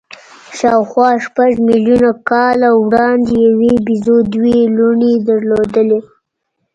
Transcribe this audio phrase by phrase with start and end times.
[0.57, 5.97] شاوخوا شپږ میلیونه کاله وړاندې یوې بیزو دوې لوڼې درلودې.